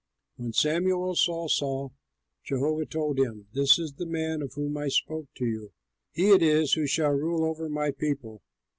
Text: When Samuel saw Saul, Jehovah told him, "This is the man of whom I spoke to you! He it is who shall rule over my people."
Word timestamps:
When 0.37 0.51
Samuel 0.51 1.13
saw 1.13 1.47
Saul, 1.47 1.93
Jehovah 2.43 2.87
told 2.87 3.19
him, 3.19 3.45
"This 3.53 3.77
is 3.77 3.93
the 3.93 4.07
man 4.07 4.41
of 4.41 4.55
whom 4.55 4.75
I 4.75 4.87
spoke 4.87 5.27
to 5.35 5.45
you! 5.45 5.73
He 6.11 6.31
it 6.31 6.41
is 6.41 6.73
who 6.73 6.87
shall 6.87 7.11
rule 7.11 7.45
over 7.45 7.69
my 7.69 7.91
people." 7.91 8.41